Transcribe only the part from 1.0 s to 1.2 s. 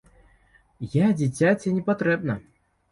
Я